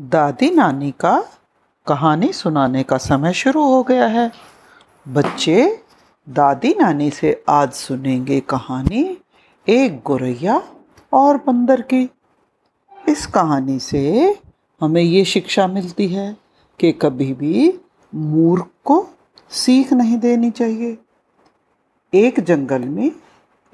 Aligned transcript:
दादी 0.00 0.50
नानी 0.50 0.90
का 0.90 1.24
कहानी 1.86 2.32
सुनाने 2.32 2.82
का 2.82 2.96
समय 2.96 3.32
शुरू 3.32 3.64
हो 3.64 3.82
गया 3.82 4.06
है। 4.06 4.32
बच्चे, 5.08 5.82
दादी 6.28 6.74
नानी 6.78 7.10
से 7.10 7.44
आज 7.48 7.72
सुनेंगे 7.72 8.40
कहानी 8.40 9.18
एक 9.68 10.02
गोरैया 10.02 10.62
और 11.12 11.36
बंदर 11.36 11.80
की। 11.80 12.10
इस 13.08 13.26
कहानी 13.26 13.78
से 13.78 14.38
हमें 14.80 15.02
ये 15.02 15.24
शिक्षा 15.24 15.66
मिलती 15.66 16.08
है 16.08 16.36
कि 16.78 16.92
कभी 16.92 17.32
भी 17.32 17.80
मूर्ख 18.14 18.68
को 18.84 19.08
सीख 19.50 19.92
नहीं 19.92 20.18
देनी 20.18 20.50
चाहिए। 20.50 20.98
एक 22.14 22.40
जंगल 22.40 22.82
में 22.82 23.12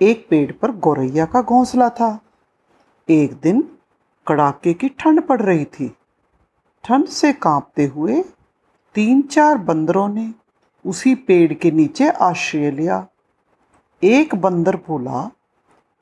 एक 0.03 0.27
पेड़ 0.31 0.53
पर 0.53 0.71
गोरैया 0.71 1.25
का 1.25 1.43
घोंसला 1.43 1.89
था। 1.89 2.21
एक 3.09 3.33
दिन 3.33 3.69
कड़ाके 4.27 4.75
की 4.75 4.89
ठंड 4.89 5.21
पड़ 5.21 5.43
रही 5.43 5.65
थी। 5.65 5.97
ठंड 6.87 7.07
से 7.09 7.33
कांपते 7.33 7.85
हुए 7.87 8.23
तीन 8.95 9.23
चार 9.23 9.59
बंदरों 9.61 10.09
ने 10.09 10.33
उसी 10.85 11.15
पेड़ 11.15 11.53
के 11.53 11.71
नीचे 11.71 12.09
आश्रय 12.09 12.71
लिया। 12.71 13.07
एक 14.03 14.35
बंदर 14.35 14.77
बोला, 14.79 15.31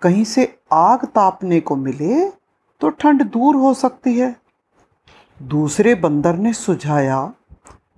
कहीं 0.03 0.25
से 0.25 0.47
आग 0.73 1.05
तापने 1.07 1.61
को 1.61 1.77
मिले 1.77 2.29
तो 2.81 2.89
ठंड 2.91 3.23
दूर 3.23 3.57
हो 3.57 3.73
सकती 3.75 4.19
है। 4.19 4.35
दूसरे 5.41 5.95
बंदर 5.95 6.37
ने 6.37 6.53
सुझाया, 6.53 7.33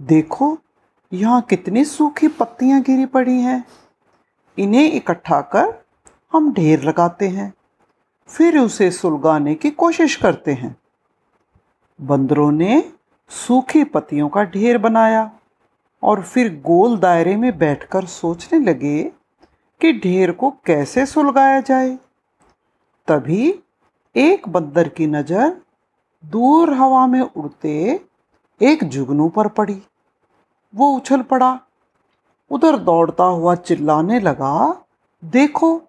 देखो, 0.03 0.57
यहाँ 1.13 1.41
कितनी 1.43 1.85
सूखी 1.85 2.29
पत्तियाँ 2.31 2.81
गिरी 2.83 3.07
पड़ी 3.07 3.39
हैं। 3.41 3.65
इन्हें 4.59 4.91
इकट्ठा 4.93 5.41
कर 5.53 5.75
हम 6.33 6.53
ढेर 6.53 6.83
लगाते 6.83 7.29
हैं, 7.29 7.53
फिर 8.31 8.59
उसे 8.59 8.91
सुलगाने 8.93 9.55
की 9.55 9.71
कोशिश 9.73 10.17
करते 10.17 10.53
हैं। 10.53 10.77
बंदरों 12.01 12.51
ने 12.53 12.93
सूखी 13.31 13.85
पत्तियों 13.85 14.29
का 14.29 14.43
ढेर 14.45 14.79
बनाया 14.79 15.31
और 16.03 16.23
फिर 16.23 16.53
गोल 16.61 16.99
दायरे 16.99 17.37
में 17.37 17.59
बैठकर 17.59 18.05
सोचने 18.05 18.59
लगे 18.61 19.03
कि 19.81 19.93
ढेर 19.93 20.33
को 20.33 20.51
कैसे 20.67 21.07
सुलगाया 21.07 21.61
जाए। 21.61 21.99
तभी 23.09 23.55
एक 24.17 24.49
बंदर 24.49 24.89
की 24.89 25.07
नज़र 25.07 25.57
दूर 26.25 26.73
हवा 26.73 27.07
में 27.07 27.21
उड़ते 27.21 28.01
एक 28.61 28.85
जुगनू 28.85 29.29
पर 29.29 29.49
पड़ी। 29.49 29.83
वो 30.75 30.91
उछल 30.97 31.23
पड़ा। 31.23 31.61
उधर 32.51 32.77
दौड़ता 32.77 33.25
हुआ 33.25 33.55
चिल्लाने 33.55 34.21
लगा, 34.21 34.85
देखो, 35.25 35.83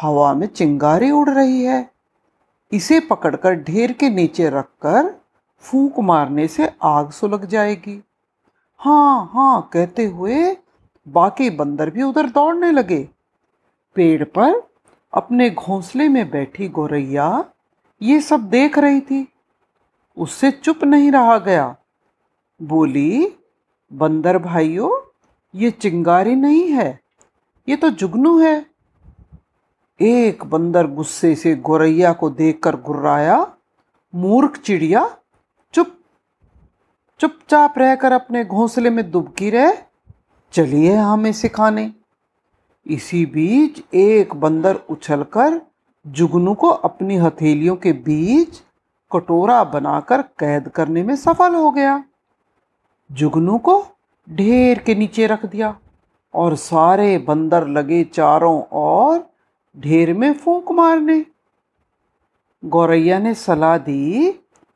हवा 0.00 0.34
में 0.34 0.46
चिंगारी 0.46 1.10
उड़ 1.10 1.30
रही 1.30 1.62
है। 1.62 1.90
इसे 2.72 3.00
पकड़कर 3.00 3.54
ढेर 3.54 3.92
के 3.92 4.10
नीचे 4.10 4.50
रखकर 4.50 5.21
फूंक 5.62 5.98
मारने 6.00 6.46
से 6.48 6.70
आग 6.82 7.10
सुलग 7.10 7.44
जाएगी। 7.46 8.00
हाँ 8.80 9.30
हाँ 9.34 9.68
कहते 9.72 10.04
हुए 10.06 10.56
बाकी 11.06 11.50
बंदर 11.50 11.90
भी 11.90 12.02
उधर 12.02 12.30
दौड़ने 12.30 12.70
लगे। 12.70 13.02
पेड़ 13.96 14.24
पर 14.24 14.62
अपने 15.12 15.48
घोंसले 15.50 16.08
में 16.08 16.28
बैठी 16.30 16.68
गोरैया 16.68 17.44
ये 18.00 18.20
सब 18.20 18.48
देख 18.50 18.78
रही 18.78 19.00
थी। 19.00 19.26
उससे 20.16 20.50
चुप 20.50 20.84
नहीं 20.84 21.10
रहा 21.12 21.38
गया। 21.38 21.74
बोली, 22.60 23.28
बंदर 23.90 24.38
भाइयों, 24.38 24.90
ये 25.54 25.70
चिंगारी 25.70 26.34
नहीं 26.34 26.68
है, 26.68 27.00
ये 27.68 27.76
तो 27.76 27.90
जुगनू 27.90 28.38
है। 28.38 28.54
एक 30.00 30.44
बंदर 30.44 30.86
गुस्से 30.86 31.34
से 31.34 31.54
गोरैया 31.56 32.12
को 32.12 32.30
देखकर 32.30 32.76
गुर्राया, 32.76 33.46
मूर्ख 34.14 34.56
चिड़िया 34.56 35.04
चुपचाप 37.22 37.74
रहकर 37.78 38.12
अपने 38.12 38.44
घोंसले 38.44 38.90
में 38.90 39.10
दुबकी 39.10 39.50
रहे, 39.50 39.72
चलिए 40.52 40.94
हमें 40.94 41.32
सिखाने 41.32 41.90
इसी 42.86 43.24
बीच 43.26 43.82
एक 43.94 44.34
बंदर 44.34 44.80
उछलकर 44.90 45.60
जुगनू 46.06 46.54
को 46.54 46.68
अपनी 46.68 47.16
हथेलियों 47.16 47.76
के 47.76 47.92
बीच 47.92 48.60
कटोरा 49.10 49.62
बनाकर 49.64 50.22
कैद 50.22 50.68
करने 50.68 51.02
में 51.02 51.14
सफल 51.16 51.54
हो 51.54 51.70
गया। 51.70 52.02
जुगनू 53.10 53.58
को 53.58 53.78
ढेर 54.28 54.78
के 54.78 54.94
नीचे 54.94 55.26
रख 55.26 55.46
दिया 55.46 55.76
और 56.34 56.56
सारे 56.56 57.16
बंदर 57.18 57.68
लगे 57.68 58.04
चारों 58.04 58.62
ओर 58.72 59.24
ढेर 59.76 60.14
में 60.14 60.32
फूंक 60.34 60.72
मारने। 60.72 61.24
गौरैया 62.64 63.18
ने 63.18 63.34
सलाह 63.34 63.78
दी, 63.78 64.34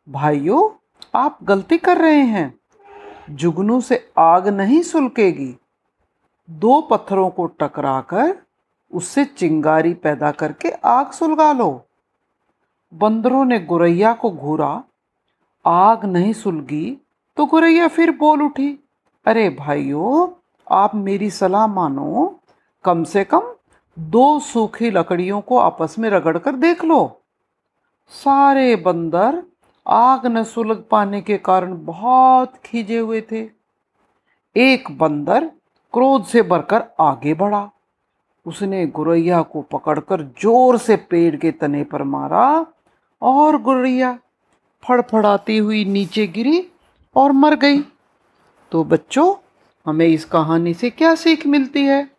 भाइयों 0.08 0.68
आप 1.16 1.38
गलती 1.42 1.78
कर 1.78 1.98
रहे 1.98 2.22
हैं। 2.22 2.60
जुगनू 3.30 3.80
से 3.80 4.10
आग 4.18 4.48
नहीं 4.48 4.82
सुलकेगी। 4.82 5.54
दो 6.50 6.80
पत्थरों 6.80 7.30
को 7.30 7.46
टकराकर 7.46 8.36
उससे 8.92 9.24
चिंगारी 9.24 9.94
पैदा 9.94 10.30
करके 10.30 10.70
आग 10.70 11.10
सुलगा 11.10 11.52
लो। 11.52 11.86
बंदरों 12.94 13.44
ने 13.44 13.58
गुरैया 13.60 14.12
को 14.12 14.30
घूरा। 14.30 14.84
आग 15.66 16.04
नहीं 16.04 16.32
सुलगी 16.32 16.96
तो 17.36 17.46
गुरैया 17.46 17.88
फिर 17.88 18.10
बोल 18.10 18.42
उठी, 18.42 18.68
अरे 19.26 19.48
भाइयों, 19.50 20.28
आप 20.70 20.94
मेरी 20.94 21.30
सलाह 21.30 21.66
मानो। 21.66 22.40
कम 22.84 23.04
से 23.04 23.24
कम 23.24 23.54
दो 23.98 24.38
सूखी 24.40 24.90
लकड़ियों 24.90 25.40
को 25.40 25.58
आपस 25.58 25.98
में 25.98 26.10
रगड़ 26.10 26.38
कर 26.38 26.52
देख 26.52 26.84
लो। 26.84 27.22
सारे 28.10 28.76
बंदर 28.76 29.42
आग 29.86 30.26
न 30.26 30.44
सुलग 30.44 30.84
पाने 30.90 31.20
के 31.20 31.36
कारण 31.38 31.84
बहुत 31.84 32.52
खींचे 32.64 32.98
हुए 32.98 33.20
थे। 33.32 33.48
एक 34.56 34.98
बंदर 34.98 35.44
क्रोध 35.92 36.24
से 36.24 36.42
भरकर 36.42 36.84
आगे 37.00 37.34
बढ़ा। 37.34 37.70
उसने 38.46 38.86
गुरैया 38.86 39.42
को 39.42 39.62
पकड़कर 39.62 40.22
ज़ोर 40.22 40.78
से 40.78 40.96
पेड़ 40.96 41.36
के 41.36 41.50
तने 41.50 41.84
पर 41.84 42.02
मारा 42.02 42.66
और 43.22 43.62
गुरैया 43.62 44.18
फड़फड़ाती 44.82 45.58
हुई 45.58 45.84
नीचे 45.84 46.26
गिरी 46.26 46.66
और 47.16 47.32
मर 47.32 47.54
गई। 47.54 47.80
तो 48.72 48.84
बच्चों, 48.84 49.34
हमें 49.86 50.06
इस 50.06 50.24
कहानी 50.24 50.74
से 50.74 50.90
क्या 50.90 51.14
सीख 51.14 51.46
मिलती 51.46 51.84
है? 51.84 52.10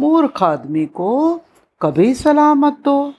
मूर्ख 0.00 0.42
आदमी 0.42 0.86
को 0.86 1.40
कभी 1.80 2.14
सलाह 2.14 2.54
मत 2.54 2.78
दो। 2.84 3.14